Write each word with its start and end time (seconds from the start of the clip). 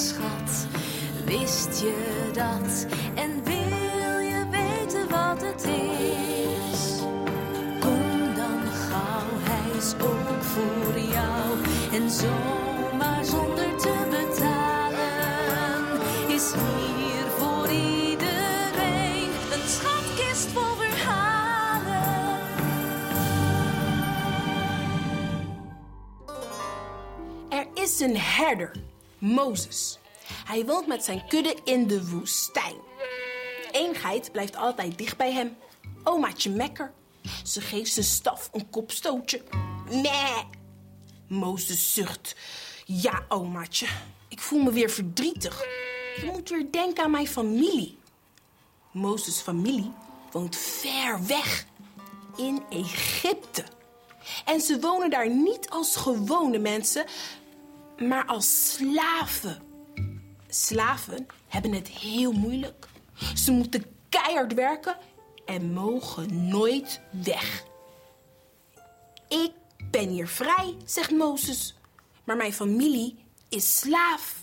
schat, 0.00 0.66
wist 1.24 1.80
je 1.80 2.30
dat? 2.32 2.86
En 3.14 3.44
wil 3.44 4.18
je 4.18 4.44
weten 4.50 5.08
wat 5.10 5.42
het 5.42 5.64
is? 5.64 7.00
Kom 7.80 8.34
dan 8.34 8.62
gauw, 8.66 9.30
hij 9.38 9.76
is 9.76 9.94
ook 9.94 10.42
voor 10.42 10.98
jou. 10.98 11.58
En 11.92 12.10
zomaar 12.10 13.24
zonder 13.24 13.76
te 13.76 13.94
betalen 14.10 15.84
is 16.28 16.52
hier 16.52 17.26
voor 17.38 17.68
iedereen 17.68 19.30
een 19.52 19.68
schatkist 19.68 20.48
vol 20.48 20.74
verhalen. 20.76 22.38
Er 27.48 27.66
is 27.74 28.00
een 28.00 28.16
herder, 28.16 28.72
Mozes. 29.20 29.98
Hij 30.44 30.64
woont 30.64 30.86
met 30.86 31.04
zijn 31.04 31.26
kudde 31.28 31.56
in 31.64 31.86
de 31.86 32.08
woestijn. 32.10 32.76
Eén 33.72 33.94
blijft 34.32 34.56
altijd 34.56 34.98
dicht 34.98 35.16
bij 35.16 35.32
hem. 35.32 35.56
Omaatje 36.04 36.50
Mekker. 36.50 36.92
Ze 37.44 37.60
geeft 37.60 37.92
zijn 37.92 38.06
staf 38.06 38.48
een 38.52 38.70
kopstootje. 38.70 39.42
Nee. 39.88 40.44
Mozes 41.26 41.94
zucht. 41.94 42.36
Ja, 42.84 43.24
omaatje. 43.28 43.86
Ik 44.28 44.40
voel 44.40 44.62
me 44.62 44.72
weer 44.72 44.90
verdrietig. 44.90 45.60
Je 46.16 46.30
moet 46.32 46.48
weer 46.48 46.66
denken 46.70 47.04
aan 47.04 47.10
mijn 47.10 47.28
familie. 47.28 47.98
Mozes' 48.90 49.40
familie 49.40 49.92
woont 50.30 50.56
ver 50.56 51.26
weg. 51.26 51.66
In 52.36 52.62
Egypte. 52.70 53.64
En 54.44 54.60
ze 54.60 54.80
wonen 54.80 55.10
daar 55.10 55.30
niet 55.30 55.70
als 55.70 55.96
gewone 55.96 56.58
mensen, 56.58 57.06
maar 58.00 58.26
als 58.26 58.72
slaven. 58.72 59.62
Slaven 60.48 61.26
hebben 61.48 61.72
het 61.72 61.88
heel 61.88 62.32
moeilijk. 62.32 62.88
Ze 63.34 63.52
moeten 63.52 63.84
keihard 64.08 64.54
werken 64.54 64.96
en 65.44 65.72
mogen 65.72 66.48
nooit 66.48 67.00
weg. 67.10 67.64
Ik 69.28 69.52
ben 69.90 70.08
hier 70.08 70.28
vrij, 70.28 70.76
zegt 70.84 71.10
Mozes, 71.10 71.78
maar 72.24 72.36
mijn 72.36 72.52
familie 72.52 73.24
is 73.48 73.78
slaaf. 73.78 74.34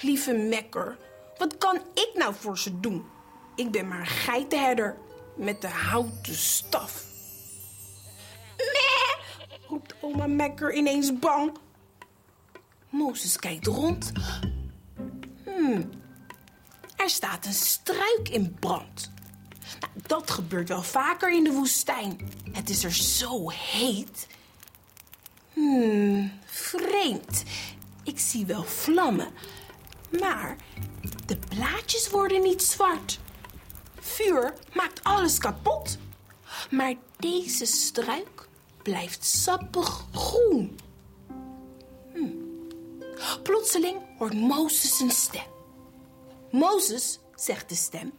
Lieve 0.00 0.32
Mekker, 0.32 0.96
wat 1.38 1.58
kan 1.58 1.76
ik 1.94 2.10
nou 2.14 2.34
voor 2.34 2.58
ze 2.58 2.80
doen? 2.80 3.06
Ik 3.54 3.70
ben 3.70 3.88
maar 3.88 4.06
geitenherder 4.06 4.96
met 5.36 5.60
de 5.60 5.68
houten 5.68 6.34
staf. 6.34 7.07
Oma 10.00 10.26
Mekker 10.26 10.74
ineens 10.74 11.18
bang. 11.18 11.52
Mozes 12.88 13.36
kijkt 13.36 13.66
rond. 13.66 14.12
Hmm, 15.44 15.90
er 16.96 17.10
staat 17.10 17.46
een 17.46 17.52
struik 17.52 18.28
in 18.30 18.56
brand. 18.60 19.10
Nou, 19.80 19.92
dat 20.06 20.30
gebeurt 20.30 20.68
wel 20.68 20.82
vaker 20.82 21.32
in 21.32 21.44
de 21.44 21.52
woestijn. 21.52 22.30
Het 22.52 22.70
is 22.70 22.84
er 22.84 22.94
zo 22.94 23.50
heet. 23.50 24.26
Hmm, 25.52 26.32
vreemd. 26.44 27.42
Ik 28.02 28.18
zie 28.18 28.46
wel 28.46 28.64
vlammen. 28.64 29.28
Maar 30.20 30.56
de 31.26 31.36
blaadjes 31.36 32.10
worden 32.10 32.42
niet 32.42 32.62
zwart. 32.62 33.20
Vuur 34.00 34.54
maakt 34.74 35.04
alles 35.04 35.38
kapot. 35.38 35.98
Maar 36.70 36.94
deze 37.18 37.64
struik 37.64 38.37
blijft 38.88 39.24
sappig 39.24 40.06
groen. 40.12 40.78
Hm. 42.12 42.30
Plotseling 43.42 44.00
hoort 44.18 44.34
Mozes 44.34 45.00
een 45.00 45.10
stem. 45.10 45.46
Mozes, 46.50 47.18
zegt 47.34 47.68
de 47.68 47.74
stem, 47.74 48.12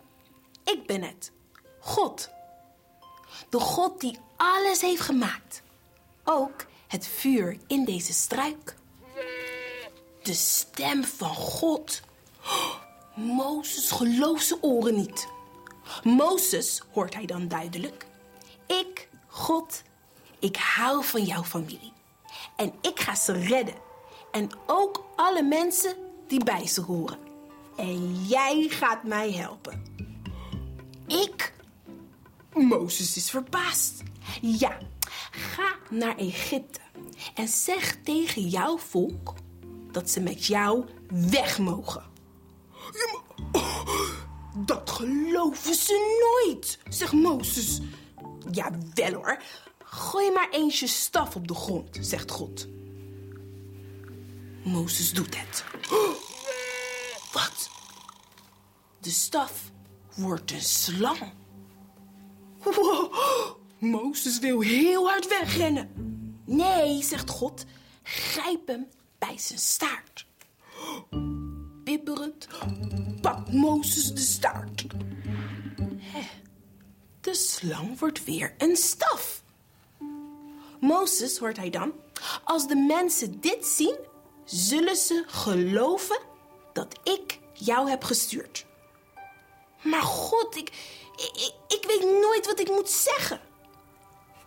ik 0.63 0.85
ben 0.85 1.01
het, 1.01 1.31
God. 1.79 2.29
De 3.49 3.59
God 3.59 3.99
die 3.99 4.17
alles 4.35 4.81
heeft 4.81 5.01
gemaakt. 5.01 5.61
Ook 6.23 6.66
het 6.88 7.07
vuur 7.07 7.57
in 7.67 7.85
deze 7.85 8.13
struik. 8.13 8.75
De 10.23 10.33
stem 10.33 11.03
van 11.03 11.35
God. 11.35 12.01
Mozes 13.15 13.91
gelooft 13.91 14.45
zijn 14.45 14.63
oren 14.63 14.95
niet. 14.95 15.27
Mozes, 16.03 16.81
hoort 16.91 17.13
hij 17.13 17.25
dan 17.25 17.47
duidelijk. 17.47 18.05
Ik, 18.67 19.09
God, 19.27 19.81
ik 20.39 20.57
hou 20.57 21.05
van 21.05 21.23
jouw 21.23 21.44
familie. 21.44 21.94
En 22.55 22.73
ik 22.81 23.00
ga 23.00 23.16
ze 23.16 23.31
redden. 23.31 23.75
En 24.31 24.50
ook 24.66 25.05
alle 25.16 25.44
mensen 25.44 25.95
die 26.27 26.44
bij 26.44 26.67
ze 26.67 26.81
horen. 26.81 27.17
En 27.77 28.25
jij 28.25 28.67
gaat 28.69 29.03
mij 29.03 29.31
helpen. 29.31 29.83
Ik? 31.07 31.53
Mozes 32.53 33.16
is 33.16 33.29
verbaasd. 33.29 34.03
Ja, 34.41 34.77
ga 35.31 35.75
naar 35.89 36.17
Egypte 36.17 36.79
en 37.33 37.47
zeg 37.47 37.97
tegen 38.03 38.47
jouw 38.47 38.77
volk 38.77 39.33
dat 39.91 40.09
ze 40.09 40.19
met 40.19 40.45
jou 40.45 40.85
weg 41.09 41.59
mogen. 41.59 42.03
Dat 44.56 44.89
geloven 44.89 45.75
ze 45.75 46.27
nooit, 46.45 46.79
zegt 46.89 47.13
Mozes. 47.13 47.79
Ja, 48.51 48.71
wel 48.94 49.13
hoor. 49.13 49.41
Gooi 49.91 50.31
maar 50.31 50.50
eens 50.50 50.79
je 50.79 50.88
staf 50.88 51.35
op 51.35 51.47
de 51.47 51.53
grond, 51.53 51.97
zegt 52.01 52.31
God. 52.31 52.67
Mozes 54.63 55.13
doet 55.13 55.38
het. 55.39 55.63
Oh, 55.91 56.16
wat? 57.33 57.69
De 59.00 59.09
staf 59.09 59.72
wordt 60.16 60.51
een 60.51 60.61
slang. 60.61 61.33
Wow, 62.63 63.13
Mozes 63.77 64.39
wil 64.39 64.59
heel 64.59 65.07
hard 65.07 65.27
wegrennen. 65.27 65.89
Nee, 66.45 67.03
zegt 67.03 67.29
God, 67.29 67.66
grijp 68.03 68.67
hem 68.67 68.88
bij 69.17 69.38
zijn 69.38 69.59
staart. 69.59 70.25
Bibberend 71.83 72.47
pakt 73.21 73.51
Mozes 73.53 74.13
de 74.13 74.21
staart. 74.21 74.85
De 77.21 77.33
slang 77.33 78.00
wordt 78.00 78.23
weer 78.23 78.56
een 78.57 78.75
staf. 78.75 79.44
Mozes, 80.79 81.38
hoort 81.38 81.57
hij 81.57 81.69
dan, 81.69 81.94
als 82.44 82.67
de 82.67 82.75
mensen 82.75 83.40
dit 83.40 83.66
zien, 83.66 83.95
zullen 84.45 84.95
ze 84.95 85.23
geloven 85.28 86.19
dat 86.73 87.00
ik 87.03 87.40
jou 87.53 87.90
heb 87.90 88.03
gestuurd. 88.03 88.66
Maar 89.81 90.01
God, 90.01 90.56
ik, 90.56 90.69
ik, 91.16 91.53
ik 91.68 91.84
weet 91.88 92.22
nooit 92.22 92.45
wat 92.45 92.59
ik 92.59 92.69
moet 92.69 92.89
zeggen. 92.89 93.39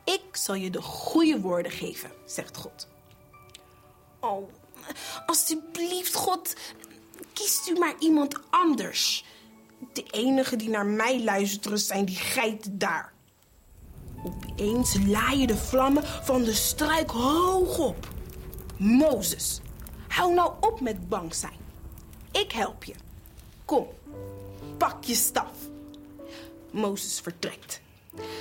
Ik 0.05 0.23
zal 0.33 0.55
je 0.55 0.71
de 0.71 0.83
goede 0.83 1.41
woorden 1.41 1.73
geven, 1.73 2.11
zegt 2.27 2.57
God. 2.57 2.89
Oh, 4.21 4.49
alsjeblieft, 5.27 6.15
God, 6.15 6.55
kiest 7.33 7.69
u 7.69 7.79
maar 7.79 7.95
iemand 7.99 8.39
anders. 8.51 9.25
De 9.93 10.05
enige 10.11 10.57
die 10.57 10.69
naar 10.69 10.87
mij 10.87 11.23
luisteren 11.23 11.79
zijn 11.79 12.05
die 12.05 12.17
geiten 12.17 12.79
daar. 12.79 13.13
Opeens 14.53 14.97
laaien 15.07 15.47
de 15.47 15.57
vlammen 15.57 16.05
van 16.05 16.43
de 16.43 16.53
struik 16.53 17.11
hoog 17.11 17.79
op. 17.79 18.09
Mozes, 18.77 19.61
hou 20.09 20.35
nou 20.35 20.53
op 20.61 20.81
met 20.81 21.09
bang 21.09 21.35
zijn. 21.35 21.57
Ik 22.33 22.53
help 22.53 22.85
je. 22.85 22.95
Kom, 23.65 23.87
pak 24.79 25.05
je 25.05 25.15
staf. 25.15 25.53
Mozes 26.71 27.21
vertrekt. 27.21 27.81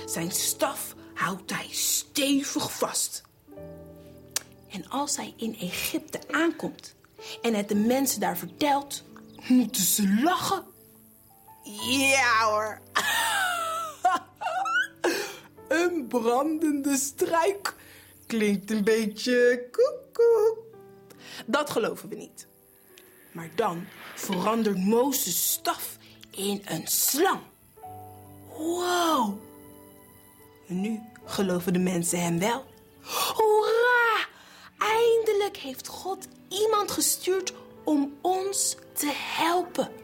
Zijn 0.06 0.30
staf 0.30 0.94
houdt 1.14 1.54
hij 1.54 1.68
stevig 1.70 2.72
vast. 2.72 3.22
En 4.68 4.88
als 4.88 5.16
hij 5.16 5.34
in 5.36 5.56
Egypte 5.60 6.20
aankomt 6.30 6.94
en 7.42 7.54
het 7.54 7.68
de 7.68 7.74
mensen 7.74 8.20
daar 8.20 8.36
vertelt, 8.36 9.02
moeten 9.48 9.82
ze 9.82 10.20
lachen. 10.22 10.64
Ja 11.90 12.44
hoor. 12.44 12.80
Een 15.92 16.06
brandende 16.06 16.96
struik 16.96 17.74
klinkt 18.26 18.70
een 18.70 18.84
beetje 18.84 19.68
koekoek. 19.70 20.58
Dat 21.46 21.70
geloven 21.70 22.08
we 22.08 22.14
niet. 22.14 22.46
Maar 23.32 23.50
dan 23.54 23.84
verandert 24.14 24.78
Mozes 24.78 25.52
staf 25.52 25.96
in 26.30 26.62
een 26.64 26.86
slang. 26.86 27.40
Wow. 28.48 29.38
Nu 30.66 31.00
geloven 31.24 31.72
de 31.72 31.78
mensen 31.78 32.22
hem 32.22 32.38
wel. 32.38 32.64
Hoera! 33.34 34.26
Eindelijk 34.78 35.56
heeft 35.56 35.88
God 35.88 36.28
iemand 36.48 36.90
gestuurd 36.90 37.52
om 37.84 38.18
ons 38.20 38.76
te 38.92 39.12
helpen. 39.14 40.01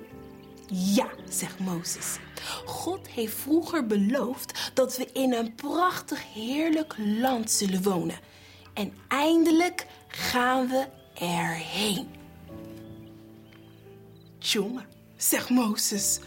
Ja, 0.71 1.09
zegt 1.29 1.59
Mozes. 1.59 2.19
God 2.65 3.09
heeft 3.09 3.35
vroeger 3.35 3.87
beloofd 3.87 4.71
dat 4.75 4.97
we 4.97 5.13
in 5.13 5.33
een 5.33 5.55
prachtig, 5.55 6.33
heerlijk 6.33 6.95
land 6.99 7.51
zullen 7.51 7.83
wonen. 7.83 8.19
En 8.75 8.93
eindelijk 9.09 9.87
gaan 10.09 10.69
we 10.69 10.87
erheen. 11.15 12.09
Jongen, 14.39 14.87
zegt 15.17 15.51
Mozes. 15.51 16.21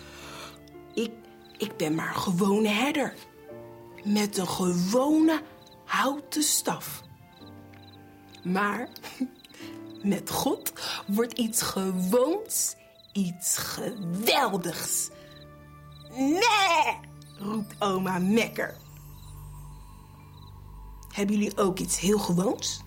Ik, 0.94 1.12
ik 1.58 1.78
ben 1.78 1.96
maar 1.96 2.08
een 2.08 2.22
gewone 2.22 2.68
herder. 2.68 3.14
Met 4.04 4.38
een 4.38 4.48
gewone 4.48 5.42
houten 5.86 6.44
staf. 6.44 7.02
Maar 8.44 8.90
met 10.04 10.30
God 10.30 10.74
wordt 11.08 11.34
iets 11.38 11.62
gewoons 11.62 12.76
iets 13.14 13.58
geweldigs. 13.58 15.10
Nee, 16.16 17.00
roept 17.40 17.76
oma 17.80 18.20
Mekker. 18.20 18.76
Hebben 21.12 21.36
jullie 21.36 21.58
ook 21.58 21.80
iets 21.80 22.00
heel 22.00 22.20
gewoons? 22.20 22.82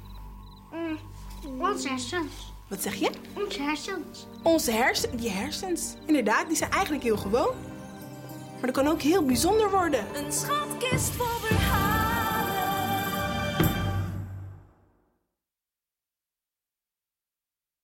Mm, 0.73 0.99
onze 1.61 1.89
hersens. 1.89 2.53
Wat 2.69 2.83
zeg 2.83 2.95
je? 2.95 3.11
Onze 3.35 3.63
hersens. 3.63 4.27
Onze 4.43 4.71
hersens, 4.71 5.13
die 5.21 5.31
hersens, 5.31 5.95
inderdaad, 6.07 6.47
die 6.47 6.57
zijn 6.57 6.71
eigenlijk 6.71 7.05
heel 7.05 7.17
gewoon. 7.17 7.55
Maar 8.55 8.73
dat 8.73 8.85
kan 8.85 8.93
ook 8.93 9.03
heel 9.03 9.25
bijzonder 9.25 9.71
worden. 9.71 10.05
Een 10.17 10.33
schatkist 10.33 11.11
vol 11.11 11.27
verhalen. 11.27 12.04